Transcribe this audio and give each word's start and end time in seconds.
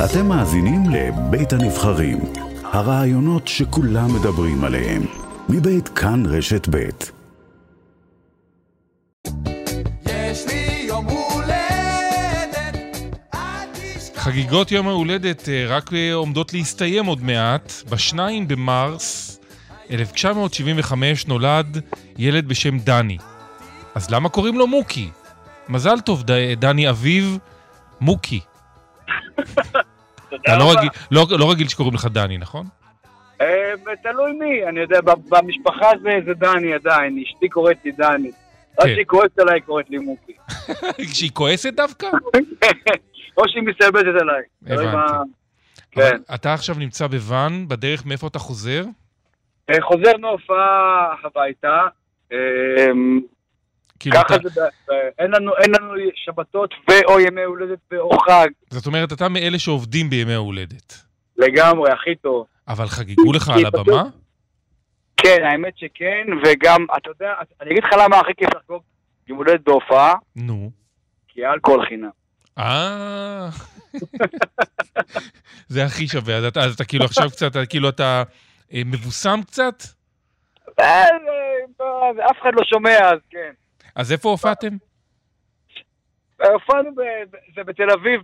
אתם 0.00 0.26
מאזינים 0.26 0.82
לבית 0.90 1.52
הנבחרים, 1.52 2.18
הרעיונות 2.64 3.48
שכולם 3.48 4.14
מדברים 4.14 4.64
עליהם, 4.64 5.02
מבית 5.48 5.88
כאן 5.88 6.22
רשת 6.26 6.68
בית. 6.68 7.12
חגיגות 14.16 14.72
יום 14.72 14.88
ההולדת 14.88 15.48
אה, 15.48 15.64
רק 15.68 15.92
אה, 15.92 16.14
עומדות 16.14 16.52
להסתיים 16.52 17.06
עוד 17.06 17.22
מעט. 17.22 17.72
בשניים 17.88 18.48
במרס 18.48 19.38
1975 19.90 21.26
נולד 21.26 21.80
ילד 22.18 22.48
בשם 22.48 22.78
דני. 22.78 23.18
אז 23.94 24.10
למה 24.10 24.28
קוראים 24.28 24.58
לו 24.58 24.66
מוקי? 24.66 25.10
מזל 25.68 26.00
טוב. 26.00 26.22
דני 26.58 26.90
אביב, 26.90 27.38
מוקי. 28.00 28.40
אתה 30.34 30.58
לא 30.58 30.72
רגיל, 30.72 30.88
לא, 31.10 31.26
לא 31.38 31.50
רגיל 31.50 31.68
שקוראים 31.68 31.94
לך 31.94 32.06
דני, 32.06 32.38
נכון? 32.38 32.66
אה, 33.40 33.72
תלוי 34.02 34.32
מי, 34.32 34.68
אני 34.68 34.80
יודע, 34.80 35.00
במשפחה 35.28 35.86
זה, 36.02 36.10
זה 36.26 36.34
דני 36.34 36.74
עדיין, 36.74 37.22
אשתי 37.26 37.48
קוראת 37.48 37.76
לי 37.84 37.92
דני. 37.92 38.30
רק 38.80 38.86
כן. 38.86 38.92
כשהיא 38.92 39.06
כועסת 39.06 39.38
עליי, 39.38 39.60
קוראת 39.60 39.90
לי 39.90 39.98
מוקי. 39.98 40.32
כשהיא 41.12 41.30
כועסת 41.34 41.72
דווקא? 41.74 42.06
או 43.38 43.48
שהיא 43.48 43.62
מסתלבטת 43.62 44.20
עליי. 44.20 44.42
הבנתי. 44.66 44.96
מה- 44.96 45.22
כן. 45.90 46.16
אתה 46.34 46.54
עכשיו 46.54 46.74
נמצא 46.78 47.06
בוואן, 47.06 47.68
בדרך 47.68 48.06
מאיפה 48.06 48.26
אתה 48.26 48.38
חוזר? 48.38 48.84
אה, 49.70 49.74
חוזר 49.82 50.16
מהופעה 50.20 51.14
הביתה. 51.24 51.80
אה, 54.06 54.10
כאילו 54.10 54.24
ככה 54.24 54.36
אתה, 54.36 54.48
זה, 54.48 54.60
ב- 54.88 54.92
אין 55.18 55.30
לנו- 55.30 55.56
אין 55.56 55.70
לנו 55.80 55.94
שבתות 56.14 56.74
ו/או 56.90 57.20
ימי 57.20 57.42
הולדת 57.42 57.78
ו/או 57.92 58.18
חג. 58.18 58.48
זאת 58.70 58.86
אומרת, 58.86 59.12
אתה 59.12 59.28
מאלה 59.28 59.58
שעובדים 59.58 60.10
בימי 60.10 60.34
ההולדת. 60.34 60.94
לגמרי, 61.36 61.90
הכי 61.92 62.14
טוב. 62.16 62.46
אבל 62.68 62.86
חגיגו 62.86 63.32
לך 63.32 63.48
על 63.48 63.66
הבמה? 63.66 64.02
כן, 65.16 65.38
האמת 65.44 65.72
שכן, 65.78 66.26
וגם, 66.44 66.86
אתה 66.96 67.10
יודע, 67.10 67.32
אני 67.60 67.70
אגיד 67.70 67.84
לך 67.84 67.90
למה 68.04 68.16
הכי 68.20 68.32
כיף 68.36 68.48
לחגוג 68.56 68.82
יום 69.28 69.38
הולדת 69.38 69.60
בהופעה, 69.60 70.14
נו. 70.36 70.70
כי 71.28 71.46
אלכוהול 71.46 71.86
חינם. 71.88 72.10
אה... 72.58 73.48
זה 75.68 75.84
הכי 75.84 76.08
שווה, 76.08 76.36
אז 76.36 76.44
אתה, 76.44 76.60
אז 76.60 76.74
אתה 76.74 76.84
כאילו 76.84 77.04
עכשיו 77.04 77.30
קצת, 77.30 77.52
כאילו 77.68 77.88
אתה 77.88 78.22
אה, 78.72 78.82
מבוסם 78.86 79.40
קצת? 79.46 79.82
אה, 80.80 81.04
זה- 81.78 82.24
אף 82.30 82.36
אחד 82.42 82.50
לא 82.54 82.64
שומע, 82.64 82.98
אז 82.98 83.18
כן. 83.30 83.50
אז 83.94 84.12
איפה 84.12 84.28
הופעתם? 84.28 84.76
הופענו, 86.52 86.94
ב- 86.94 87.00
ב- 87.30 87.54
זה 87.54 87.64
בתל 87.64 87.90
אביב, 87.90 88.20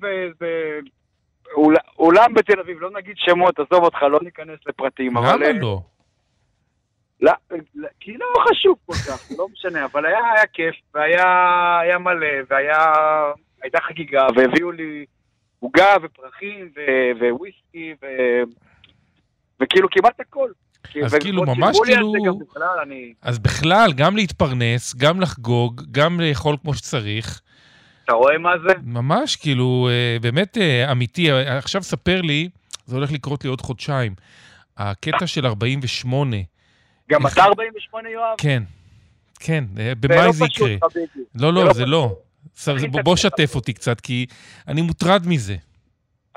אולם 1.98 2.34
בתל 2.34 2.60
אביב, 2.60 2.80
לא 2.80 2.90
נגיד 2.90 3.14
שמות, 3.16 3.58
עזוב 3.58 3.84
אותך, 3.84 4.02
לא 4.02 4.18
ניכנס 4.22 4.58
לפרטים. 4.66 5.16
אבל, 5.16 5.34
למה 5.34 5.46
אה, 5.46 5.52
לא? 5.52 5.80
לא, 7.20 7.32
לא, 7.74 7.88
כי 8.00 8.16
לא 8.16 8.26
חשוב 8.50 8.78
כל 8.86 8.92
כך, 8.92 9.30
לא 9.38 9.48
משנה, 9.48 9.84
אבל 9.84 10.06
היה, 10.06 10.18
היה 10.34 10.46
כיף, 10.46 10.74
והיה 10.94 11.78
היה 11.82 11.98
מלא, 11.98 12.26
והיה... 12.50 12.84
הייתה 13.62 13.80
חגיגה, 13.80 14.26
והביאו 14.36 14.72
לי 14.72 15.06
עוגה 15.60 15.94
ופרחים 16.02 16.70
ו- 16.76 17.34
וויסקי, 17.34 17.94
ו- 18.02 18.42
וכאילו 19.60 19.88
כמעט 19.90 20.20
הכל. 20.20 20.50
אז 21.04 21.14
כאילו, 21.14 21.42
ממש 21.44 21.76
כאילו- 21.84 22.38
בכלל, 22.38 22.78
אני... 22.82 23.12
אז 23.22 23.38
בכלל, 23.38 23.92
גם 23.92 24.16
להתפרנס, 24.16 24.94
גם 24.94 25.20
לחגוג, 25.20 25.82
גם 25.90 26.20
לאכול 26.20 26.56
כמו 26.62 26.74
שצריך, 26.74 27.40
אתה 28.04 28.12
רואה 28.12 28.38
מה 28.38 28.50
זה? 28.68 28.74
ממש 28.82 29.36
כאילו, 29.36 29.88
אה, 29.90 30.16
באמת 30.20 30.58
אה, 30.58 30.92
אמיתי. 30.92 31.32
אה, 31.32 31.58
עכשיו 31.58 31.82
ספר 31.82 32.20
לי, 32.20 32.48
זה 32.86 32.96
הולך 32.96 33.12
לקרות 33.12 33.44
לי 33.44 33.50
עוד 33.50 33.60
חודשיים, 33.60 34.14
הקטע 34.76 35.26
של 35.26 35.46
48, 35.46 36.36
גם 37.10 37.26
איך- 37.26 37.32
אתה 37.34 37.44
48, 37.44 38.10
יואב? 38.10 38.34
כן, 38.38 38.62
כן, 39.40 39.64
אה, 39.78 39.84
זה 39.88 39.94
במאי 39.94 40.26
לא 40.26 40.32
זה 40.32 40.44
פשוט, 40.46 40.68
יקרה. 40.68 40.88
לא, 41.34 41.50
זה 41.50 41.52
לא, 41.52 41.64
לא 41.64 41.72
זה. 41.72 41.86
לא. 41.86 42.16
בוא-. 43.04 43.16
שתף 43.16 43.54
אותי 43.54 43.72
קצת, 43.72 44.00
כי 44.00 44.26
אני 44.68 44.82
מוטרד 44.82 45.26
מזה. 45.26 45.56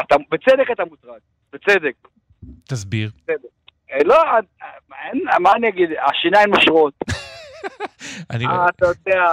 אתה, 0.02 0.16
בצדק 0.32 0.72
אתה 0.74 0.84
מוטרד, 0.90 1.20
בצדק. 1.54 1.94
תסביר. 2.64 3.12
אה, 3.30 3.36
לא, 4.06 4.24
אה, 4.94 5.40
מה 5.40 5.52
אני 5.56 5.70
אגיד, 5.70 5.90
השיניים 6.10 6.50
נושרות. 6.50 6.94
אני... 8.32 8.46
אה, 8.46 8.66
אתה 8.70 8.86
יודע, 8.86 9.26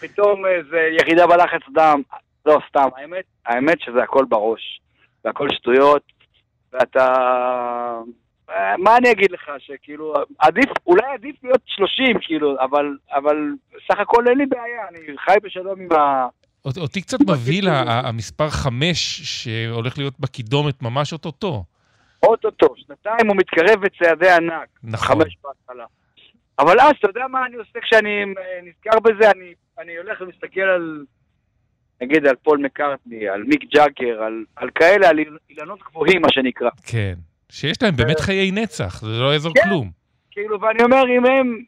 פתאום 0.00 0.46
איזה 0.46 0.88
ירידה 1.00 1.26
בלחץ 1.26 1.60
דם. 1.74 2.02
לא, 2.46 2.58
סתם, 2.68 2.88
האמת, 2.96 3.24
האמת 3.46 3.80
שזה 3.80 4.02
הכל 4.02 4.24
בראש. 4.28 4.80
זה 5.24 5.30
הכל 5.30 5.48
שטויות, 5.52 6.02
ואתה... 6.72 7.06
אה, 8.50 8.76
מה 8.76 8.96
אני 8.96 9.10
אגיד 9.10 9.30
לך, 9.30 9.50
שכאילו, 9.58 10.14
עדיף, 10.38 10.70
אולי 10.86 11.06
עדיף 11.14 11.36
להיות 11.44 11.60
30, 11.66 12.06
כאילו, 12.20 12.56
אבל, 12.60 12.96
אבל 13.14 13.36
סך 13.88 13.98
הכל 13.98 14.28
אין 14.28 14.38
לי 14.38 14.46
בעיה, 14.46 14.88
אני 14.88 15.18
חי 15.18 15.36
בשלום 15.42 15.80
עם 15.80 15.92
ה... 15.92 16.26
אות- 16.64 16.78
אותי 16.78 17.02
קצת 17.02 17.20
מבהיל 17.20 17.68
המספר 17.68 18.50
חמש 18.50 19.20
שהולך 19.22 19.98
להיות 19.98 20.20
בקידומת 20.20 20.82
ממש 20.82 21.12
אוטוטו. 21.12 21.64
אוטוטו, 22.22 22.74
שנתיים 22.76 23.28
הוא 23.28 23.36
מתקרב 23.36 23.80
בצעדי 23.80 24.30
ענק. 24.30 24.68
נכון. 24.82 25.16
חמש 25.22 25.36
בהתחלה. 25.44 25.84
אבל 26.58 26.80
אז, 26.80 26.92
אתה 27.00 27.08
יודע 27.08 27.26
מה 27.30 27.46
אני 27.46 27.56
עושה 27.56 27.78
כשאני 27.82 28.22
אה, 28.22 28.26
נזכר 28.62 29.00
בזה? 29.00 29.30
אני, 29.30 29.54
אני 29.78 29.96
הולך 29.96 30.20
ומסתכל 30.20 30.60
על, 30.60 31.04
נגיד, 32.02 32.26
על 32.26 32.36
פול 32.36 32.58
מקארטני, 32.58 33.28
על 33.28 33.42
מיק 33.42 33.60
ג'אגר, 33.74 34.22
על, 34.22 34.44
על 34.56 34.70
כאלה, 34.74 35.08
על 35.08 35.18
אילנות- 35.50 35.82
גבוהים, 35.90 36.22
מה 36.22 36.28
שנקרא. 36.32 36.68
כן. 36.86 37.14
שיש 37.50 37.82
להם 37.82 37.96
באמת 37.96 38.20
חיי 38.20 38.50
נצח, 38.50 39.00
זה 39.00 39.18
לא 39.20 39.32
יעזור 39.32 39.52
כן. 39.54 39.60
כלום. 39.68 39.90
כאילו, 40.30 40.60
ואני 40.60 40.82
אומר, 40.82 41.02
אם 41.18 41.26
הם 41.26 41.62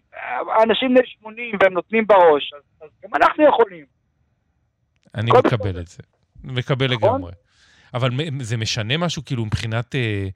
אנשים 0.62 0.94
בני 0.94 1.06
80 1.20 1.56
והם 1.60 1.72
נותנים 1.72 2.06
בראש, 2.06 2.52
אז, 2.56 2.62
אז 2.82 2.88
גם 3.04 3.10
אנחנו 3.14 3.44
יכולים. 3.48 3.84
אני 5.14 5.30
מקבל. 5.38 5.80
את 5.80 5.86
זה. 5.86 6.02
מקבל 6.44 6.94
נכון? 6.94 7.08
לגמרי. 7.14 7.32
אבל 7.94 8.10
זה 8.40 8.56
משנה 8.56 8.96
משהו, 8.96 9.24
כאילו, 9.24 9.44
מבחינת 9.46 9.94
אה, 9.94 10.28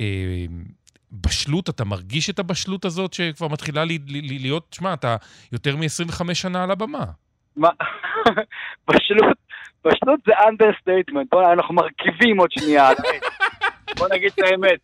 אה, 0.00 0.44
בשלות, 1.12 1.68
אתה 1.68 1.84
מרגיש 1.84 2.30
את 2.30 2.38
הבשלות 2.38 2.84
הזאת 2.84 3.12
שכבר 3.12 3.48
מתחילה 3.48 3.84
לי- 3.84 3.98
לי- 4.06 4.38
להיות, 4.38 4.66
שמע, 4.74 4.94
אתה 4.94 5.16
יותר 5.52 5.76
מ-25 5.76 6.34
שנה 6.34 6.64
על 6.64 6.70
הבמה. 6.70 7.04
מה, 7.56 7.68
בשלות, 8.88 9.36
בשלות 9.84 10.20
זה 10.26 10.32
understatement, 10.48 11.26
בוא, 11.30 11.52
אנחנו 11.52 11.74
מרקיבים 11.74 12.38
עוד 12.38 12.50
שנייה. 12.52 12.88
בוא 13.98 14.08
נגיד 14.14 14.32
את 14.34 14.38
האמת. 14.38 14.80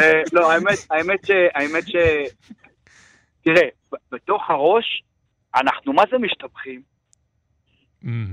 אה, 0.00 0.22
לא, 0.32 0.52
האמת, 0.52 0.78
האמת 0.90 1.26
ש... 1.26 1.30
האמת 1.54 1.88
ש... 1.88 1.94
תראה, 3.44 3.68
בתוך 4.12 4.42
הראש, 4.50 5.02
אנחנו 5.56 5.92
מה 5.92 6.02
זה 6.10 6.18
משתבחים? 6.18 6.82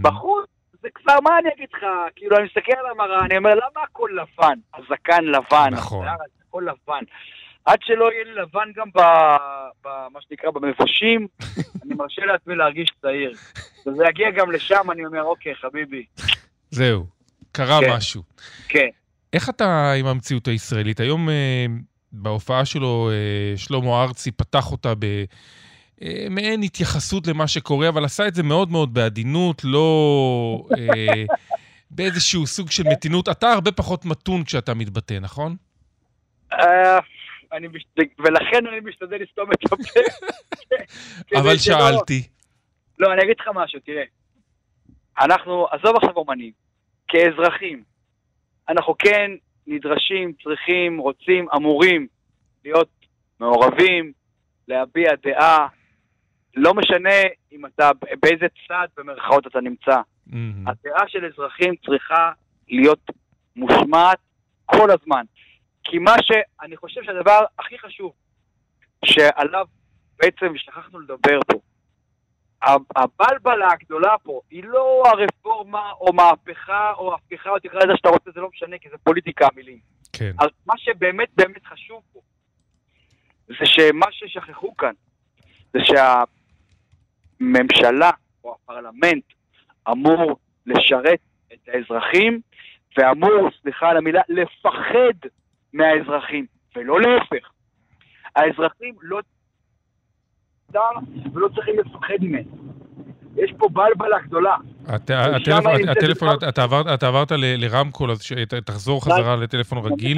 בחוץ, 0.02 0.46
זה 0.81 0.88
כבר, 0.93 1.19
מה 1.23 1.39
אני 1.39 1.49
אגיד 1.55 1.67
לך? 1.73 1.85
כאילו, 2.15 2.38
אני 2.38 2.45
מסתכל 2.45 2.73
על 2.79 2.85
המראה, 2.91 3.25
אני 3.25 3.38
אומר, 3.38 3.55
למה 3.55 3.83
הכל 3.83 4.09
לבן? 4.13 4.59
הזקן 4.73 5.25
לבן, 5.25 5.69
נכון. 5.71 6.07
הכל 6.49 6.63
לבן. 6.67 7.03
עד 7.65 7.79
שלא 7.81 8.11
יהיה 8.11 8.23
לי 8.23 8.33
לבן 8.33 8.71
גם 8.75 8.88
ב... 8.95 8.99
ב- 9.85 10.07
מה 10.13 10.19
שנקרא, 10.21 10.51
במבושים, 10.51 11.27
אני 11.83 11.95
מרשה 11.95 12.25
לעצמי 12.25 12.55
להרגיש 12.55 12.89
צעיר. 13.01 13.31
וזה 13.88 14.03
יגיע 14.09 14.31
גם 14.31 14.51
לשם, 14.51 14.91
אני 14.91 15.05
אומר, 15.05 15.23
אוקיי, 15.23 15.55
חביבי, 15.55 16.05
זהו, 16.69 17.05
קרה 17.51 17.79
כן. 17.81 17.94
משהו. 17.94 18.23
כן. 18.67 18.88
איך 19.33 19.49
אתה 19.49 19.91
עם 19.91 20.05
המציאות 20.05 20.47
הישראלית? 20.47 20.99
היום 20.99 21.29
אה, 21.29 21.65
בהופעה 22.11 22.65
שלו, 22.65 23.09
אה, 23.11 23.57
שלמה 23.57 24.03
ארצי 24.03 24.31
פתח 24.31 24.71
אותה 24.71 24.94
במעין 26.02 26.62
התייחסות 26.63 27.28
למה 27.28 27.47
שקורה, 27.47 27.90
אבל 27.90 28.06
עשה 28.06 28.28
את 28.28 28.35
זה 28.35 28.44
מאוד 28.44 28.72
מאוד 28.72 28.94
בעדינות, 28.94 29.62
לא 29.63 30.68
אה, 30.78 31.24
באיזשהו 31.95 32.48
סוג 32.48 32.71
של 32.71 32.83
מתינות. 32.92 33.30
אתה 33.30 33.51
הרבה 33.51 33.71
פחות 33.71 34.06
מתון 34.06 34.44
כשאתה 34.44 34.74
מתבטא, 34.74 35.18
נכון? 35.21 35.56
אה, 36.54 37.00
אני 37.54 37.68
משת... 37.68 37.88
ולכן 38.19 38.68
אני 38.68 38.80
משתדל 38.83 39.18
לסתום 39.21 39.51
את 39.51 39.66
הפה. 39.66 40.00
אבל 41.39 41.57
שאלתי. 41.57 42.27
לא, 43.00 43.13
אני 43.13 43.21
אגיד 43.24 43.36
לך 43.39 43.48
משהו, 43.56 43.80
תראה. 43.80 44.04
אנחנו, 45.19 45.68
עזוב 45.71 45.95
עכשיו 45.95 46.16
אומנים, 46.16 46.51
כאזרחים, 47.07 47.83
אנחנו 48.69 48.95
כן 49.00 49.31
נדרשים, 49.68 50.33
צריכים, 50.44 50.98
רוצים, 50.98 51.48
אמורים 51.56 52.07
להיות 52.66 52.89
מעורבים, 53.39 54.12
להביע 54.68 55.12
דעה, 55.24 55.68
לא 56.57 56.74
משנה 56.74 57.19
אם 57.51 57.65
אתה, 57.65 57.92
באיזה 58.21 58.45
צד 58.68 58.88
במרכאות 58.98 59.48
אתה 59.48 59.62
נמצא. 59.62 60.01
מהמם. 60.27 60.68
הדעה 60.68 61.07
של 61.07 61.25
אזרחים 61.25 61.75
צריכה 61.86 62.31
להיות 62.68 63.09
מושמעת 63.56 64.18
כל 64.65 64.92
הזמן. 64.92 65.25
כי 65.83 65.98
מה 65.98 66.15
שאני 66.21 66.77
חושב 66.77 67.04
שהדבר 67.04 67.39
הכי 67.59 67.80
חשוב 67.80 68.13
שעליו 69.06 69.65
בעצם 70.19 70.57
שכחנו 70.57 71.00
לדבר 71.00 71.39
פה, 71.48 71.59
הבלבלה 72.95 73.68
הגדולה 73.74 74.15
פה 74.24 74.42
היא 74.50 74.63
לא 74.63 75.04
הרפורמה 75.06 75.92
או 75.92 76.13
מהפכה 76.13 76.94
או 76.98 77.13
הפיכה 77.13 77.50
או 77.50 77.59
תקרא 77.59 77.80
לזה 77.80 77.94
שאתה 77.98 78.09
רוצה, 78.09 78.31
זה 78.31 78.42
לא 78.42 78.50
משנה, 78.54 78.77
כי 78.77 78.89
זה 78.89 78.98
פוליטיקה 78.98 79.48
המילים. 79.54 79.80
כן. 80.13 80.31
אז 80.39 80.48
מה 80.65 80.74
שבאמת 80.77 81.30
באמת 81.38 81.65
חשוב 81.65 82.01
פה, 82.13 82.19
זה 83.48 83.65
שמה 83.65 84.06
ששכחו 84.12 84.77
כאן, 84.77 84.94
זה 85.74 85.80
שהממשלה 87.39 88.12
או 88.44 88.56
הפרלמנט 88.56 89.24
אמור 89.92 90.38
לשרת 90.66 91.19
את 91.54 91.69
האזרחים, 91.74 92.39
ואמור, 92.98 93.50
סליחה 93.62 93.89
על 93.89 93.98
המילה, 93.98 94.22
לפחד 94.30 95.30
מהאזרחים, 95.74 96.45
ולא 96.75 97.01
להפך. 97.01 97.50
האזרחים 98.36 98.95
לא 99.01 99.19
ולא 101.34 101.50
צריכים 101.56 101.75
לפחד 101.80 102.16
ממנו. 102.22 102.50
יש 103.36 103.54
פה 103.57 103.68
בלבלה 103.69 104.19
גדולה. 104.19 104.56
אתה 106.95 107.07
עברת 107.07 107.31
לרמקול, 107.31 108.12
אז 108.12 108.22
תחזור 108.66 109.06
חזרה 109.06 109.36
לטלפון 109.36 109.78
רגיל. 109.78 110.18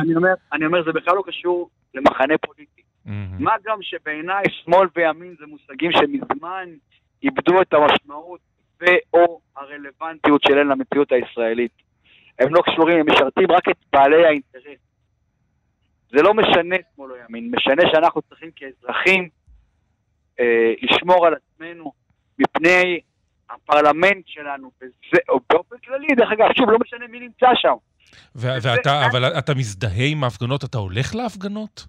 אני 0.53 0.65
אומר, 0.65 0.83
זה 0.85 0.91
בכלל 0.91 1.15
לא 1.15 1.23
קשור 1.27 1.69
למחנה 1.93 2.37
פוליטי. 2.37 2.81
מה 3.39 3.51
גם 3.65 3.77
שבעיניי 3.81 4.43
שמאל 4.49 4.87
וימין 4.95 5.35
זה 5.39 5.45
מושגים 5.47 5.91
שמזמן 5.91 6.69
איבדו 7.23 7.61
את 7.61 7.73
המשמעות 7.73 8.39
ו/או 8.81 9.39
הרלוונטיות 9.55 10.41
שלהם 10.43 10.69
למציאות 10.69 11.11
הישראלית. 11.11 11.71
הם 12.39 12.55
לא 12.55 12.61
קשורים, 12.61 12.99
הם 12.99 13.05
משרתים 13.09 13.51
רק 13.51 13.69
את 13.69 13.77
בעלי 13.93 14.25
האינטרס. 14.25 14.79
זה 16.11 16.21
לא 16.21 16.33
משנה 16.33 16.75
שמאל 16.95 17.11
או 17.11 17.15
ימין, 17.29 17.51
משנה 17.55 17.83
שאנחנו 17.91 18.21
צריכים 18.21 18.49
כאזרחים 18.55 19.29
אה, 20.39 20.73
לשמור 20.81 21.27
על 21.27 21.33
עצמנו 21.33 21.91
מפני 22.39 22.99
הפרלמנט 23.49 24.27
שלנו, 24.27 24.71
וזה, 24.81 25.17
או 25.29 25.39
באופן 25.49 25.75
כללי, 25.85 26.07
דרך 26.17 26.31
אגב, 26.31 26.47
שוב, 26.57 26.69
לא 26.69 26.77
משנה 26.79 27.07
מי 27.07 27.19
נמצא 27.19 27.47
שם. 27.55 27.73
ואתה, 28.35 29.05
אבל 29.05 29.23
אתה 29.25 29.53
מזדהה 29.55 30.05
עם 30.11 30.23
ההפגנות? 30.23 30.63
אתה 30.63 30.77
הולך 30.77 31.15
להפגנות? 31.15 31.85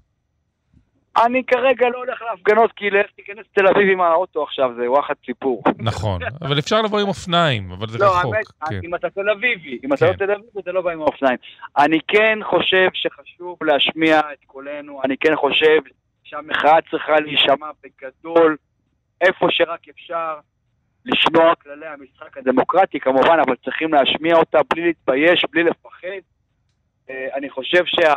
אני 1.17 1.45
כרגע 1.45 1.89
לא 1.89 1.99
הולך 1.99 2.23
להפגנות, 2.23 2.73
כי 2.73 2.91
לך 2.91 3.07
תיכנס 3.17 3.47
תל 3.53 3.67
אביב 3.67 3.91
עם 3.93 4.01
האוטו 4.01 4.43
עכשיו, 4.43 4.71
זה 4.77 4.91
וואחד 4.91 5.15
סיפור. 5.27 5.63
נכון, 5.79 6.21
אבל 6.43 6.59
אפשר 6.59 6.83
לבוא 6.83 7.01
עם 7.01 7.09
אופניים, 7.09 7.73
אבל 7.73 7.89
זה 7.89 7.99
לא, 7.99 8.07
רחוק. 8.07 8.25
לא, 8.25 8.31
האמת, 8.35 8.47
כן. 8.69 8.81
אם 8.85 8.95
אתה 8.95 9.11
תל 9.11 9.31
אביבי, 9.31 9.79
אם 9.85 9.93
אתה 9.93 10.07
לא 10.07 10.13
כן. 10.13 10.27
תל 10.27 10.33
אביבי, 10.33 10.61
אתה 10.61 10.73
לא 10.73 10.81
בא 10.81 10.91
עם 10.91 11.01
האופניים. 11.01 11.37
אני 11.79 11.99
כן 12.09 12.39
חושב 12.51 12.89
שחשוב 12.95 13.59
להשמיע 13.65 14.21
את 14.21 14.45
קולנו, 14.47 15.01
אני 15.05 15.17
כן 15.17 15.37
חושב 15.37 15.79
שהמחאה 16.25 16.79
צריכה 16.91 17.21
להישמע 17.21 17.71
בגדול, 17.83 18.57
איפה 19.21 19.47
שרק 19.51 19.89
אפשר, 19.89 20.39
לשמוע 21.05 21.55
כללי 21.55 21.87
המשחק 21.87 22.39
הדמוקרטי 22.39 23.01
כמובן, 23.01 23.39
אבל 23.47 23.57
צריכים 23.65 23.95
להשמיע 23.95 24.37
אותה 24.37 24.59
בלי 24.71 24.87
להתבייש, 24.87 25.45
בלי 25.51 25.63
לפחד. 25.63 26.09
אה, 27.11 27.27
אני 27.35 27.51
חושב 27.51 27.85
שה... 27.87 28.15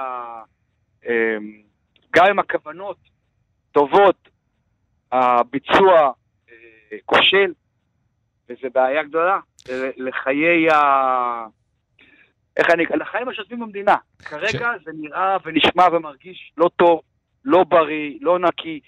אה, 2.15 2.21
גם 2.21 2.25
אם 2.31 2.39
הכוונות 2.39 2.97
טובות, 3.71 4.29
הביצוע 5.11 6.11
אה, 6.49 6.97
כושל, 7.05 7.53
וזו 8.49 8.67
בעיה 8.73 9.03
גדולה 9.03 9.39
לחיי 9.97 10.69
ה... 10.69 10.75
איך 12.57 12.67
אני... 12.73 12.83
לחיים 12.99 13.29
השוטפים 13.29 13.59
במדינה. 13.59 13.95
כרגע 14.19 14.71
ש... 14.79 14.83
זה 14.85 14.91
נראה 14.93 15.37
ונשמע 15.45 15.83
ומרגיש 15.91 16.51
לא 16.57 16.69
טוב, 16.75 17.01
לא 17.45 17.63
בריא, 17.63 18.17
לא 18.21 18.39
נקי, 18.39 18.79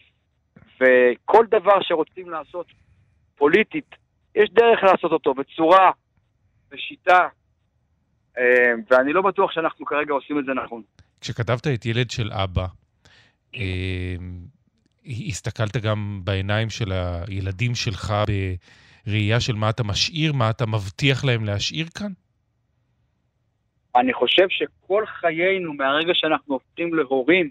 וכל 0.80 1.46
דבר 1.52 1.82
שרוצים 1.82 2.30
לעשות 2.30 2.68
פוליטית, 3.36 3.96
יש 4.36 4.50
דרך 4.50 4.84
לעשות 4.84 5.12
אותו 5.12 5.34
בצורה, 5.34 5.92
בשיטה, 6.72 7.28
אה, 8.38 8.74
ואני 8.90 9.14
לא 9.14 9.22
בטוח 9.22 9.52
שאנחנו 9.52 9.86
כרגע 9.86 10.14
עושים 10.14 10.40
את 10.40 10.46
זה 10.46 10.52
נכון. 10.54 10.82
כשכתבת 11.22 11.68
את 11.68 11.86
ילד 11.86 12.12
של 12.12 12.32
אבא, 12.32 12.62
אה, 12.62 12.68
הסתכלת 15.06 15.78
גם 15.78 16.22
בעיניים 16.24 16.70
של 16.70 16.92
הילדים 16.92 17.76
שלך 17.76 18.14
בראייה 19.08 19.40
של 19.40 19.54
מה 19.54 19.70
אתה 19.70 19.84
משאיר, 19.84 20.34
מה 20.34 20.50
אתה 20.50 20.66
מבטיח 20.66 21.26
להם 21.26 21.46
להשאיר 21.46 21.86
כאן? 21.96 22.12
אני 23.96 24.14
חושב 24.14 24.48
שכל 24.50 25.06
חיינו, 25.06 25.74
מהרגע 25.74 26.14
שאנחנו 26.14 26.54
הופכים 26.54 26.94
להורים, 26.94 27.50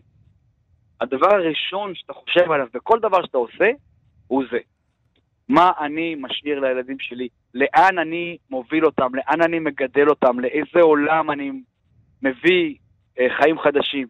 הדבר 1.01 1.35
הראשון 1.35 1.95
שאתה 1.95 2.13
חושב 2.13 2.51
עליו 2.53 2.67
בכל 2.75 2.99
דבר 3.01 3.27
שאתה 3.27 3.39
עושה, 3.39 3.71
הוא 4.27 4.45
זה. 4.51 4.59
מה 5.49 5.73
אני 5.81 6.15
משאיר 6.15 6.61
לילדים 6.61 6.97
שלי? 7.01 7.29
לאן 7.55 7.99
אני 7.99 8.37
מוביל 8.51 8.87
אותם? 8.87 9.15
לאן 9.15 9.43
אני 9.43 9.59
מגדל 9.59 10.09
אותם? 10.09 10.41
לאיזה 10.41 10.81
עולם 10.81 11.31
אני 11.31 11.51
מביא 12.23 12.75
אה, 13.19 13.27
חיים 13.41 13.59
חדשים? 13.59 14.07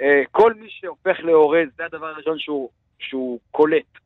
אה, 0.00 0.22
כל 0.30 0.54
מי 0.54 0.66
שהופך 0.70 1.16
להורה, 1.20 1.62
זה 1.76 1.84
הדבר 1.84 2.06
הראשון 2.06 2.38
שהוא, 2.38 2.70
שהוא 2.98 3.40
קולט. 3.50 3.98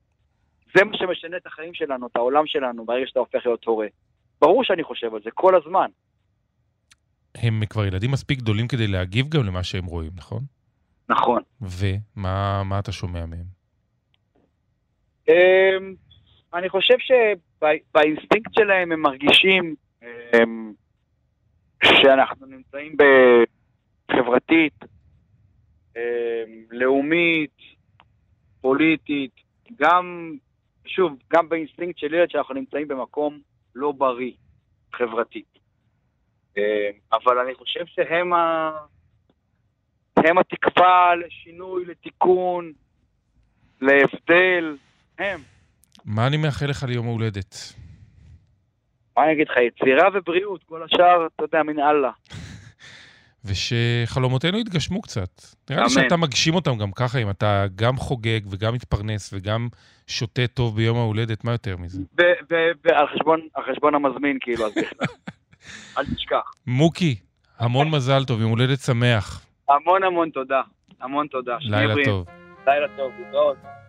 זה 0.77 0.85
מה 0.85 0.97
שמשנה 0.97 1.37
את 1.37 1.47
החיים 1.47 1.75
שלנו, 1.75 2.07
את 2.07 2.17
העולם 2.17 2.47
שלנו, 2.47 2.85
ברגע 2.85 3.07
שאתה 3.07 3.21
הופך 3.21 3.47
להיות 3.47 3.65
הורה. 3.65 3.87
ברור 4.41 4.65
שאני 4.65 4.85
חושב 4.85 5.15
על 5.15 5.21
זה, 5.25 5.31
כל 5.35 5.55
הזמן. 5.55 5.91
הם 7.35 7.67
כבר 7.71 7.87
ילדים 7.87 8.11
מספיק 8.11 8.39
גדולים 8.39 8.69
כדי 8.69 8.87
להגיב 8.87 9.29
גם 9.29 9.45
למה 9.47 9.63
שהם 9.63 9.85
רואים, 9.85 10.11
נכון? 10.17 10.43
נכון. 11.09 11.43
ומה 11.61 12.79
אתה 12.79 12.93
שומע 12.93 13.27
מהם? 13.27 13.55
Um, 15.31 15.33
אני 16.55 16.69
חושב 16.69 16.95
שבאינסטינקט 16.99 18.55
שלהם 18.55 18.93
הם 18.93 19.01
מרגישים 19.01 19.75
um, 20.03 20.07
שאנחנו 21.85 22.47
נמצאים 22.47 22.97
בחברתית, 24.11 24.75
לאומית, 26.75 27.57
פוליטית, 28.61 29.33
גם, 29.79 30.33
שוב, 30.87 31.13
גם 31.33 31.49
באינסטינקט 31.49 31.99
של 31.99 32.15
ילד 32.15 32.31
שאנחנו 32.31 32.55
נמצאים 32.55 32.89
במקום 32.89 33.41
לא 33.75 33.93
בריא, 33.93 34.33
חברתית. 34.93 35.55
Um, 36.55 36.59
אבל 37.13 37.39
אני 37.39 37.55
חושב 37.55 37.85
שהם 37.87 38.33
ה... 38.33 38.71
הם 40.17 40.39
התקווה 40.39 41.15
לשינוי, 41.27 41.85
לתיקון, 41.85 42.73
להבדל, 43.81 44.77
הם. 45.19 45.41
מה 46.05 46.27
אני 46.27 46.37
מאחל 46.37 46.67
לך 46.67 46.83
ליום 46.83 47.07
ההולדת? 47.07 47.55
מה 49.17 49.25
אני 49.25 49.33
אגיד 49.33 49.49
לך, 49.49 49.57
יצירה 49.57 50.09
ובריאות, 50.15 50.65
כל 50.65 50.83
השאר, 50.83 51.27
אתה 51.27 51.45
יודע, 51.45 51.63
מן 51.63 51.79
אללה. 51.79 52.11
ושחלומותינו 53.45 54.59
יתגשמו 54.59 55.03
קצת. 55.03 55.29
נראה 55.71 55.83
לי 55.83 55.91
שאתה 55.91 56.17
מגשים 56.17 56.55
אותם 56.55 56.79
גם 56.79 56.93
ככה, 56.93 57.19
אם 57.19 57.31
אתה 57.31 57.65
גם 57.75 57.97
חוגג 57.97 58.41
וגם 58.51 58.75
מתפרנס 58.75 59.31
וגם 59.33 59.69
שותה 60.07 60.47
טוב 60.47 60.77
ביום 60.77 60.97
ההולדת, 60.97 61.45
מה 61.45 61.53
יותר 61.53 61.77
מזה? 61.77 62.03
ועל 62.85 63.07
חשבון 63.67 63.95
המזמין, 63.95 64.39
כאילו, 64.41 64.67
אז 64.67 64.73
בכלל. 64.73 65.07
אל 65.99 66.05
תשכח. 66.05 66.53
מוקי, 66.67 67.17
המון 67.59 67.91
מזל 67.91 68.25
טוב, 68.25 68.41
יום 68.41 68.51
הולדת 68.51 68.79
שמח. 68.79 69.47
המון 69.69 70.05
המון 70.05 70.31
תודה. 70.31 70.61
המון 71.01 71.27
תודה. 71.27 71.57
לילה 71.61 71.95
טוב. 72.05 72.27
לילה 72.67 72.87
טוב, 72.97 73.13
להתראות. 73.19 73.57